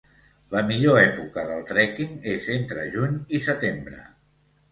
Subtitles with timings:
[0.53, 4.01] La millor època pel trekking és entre juny i setembre.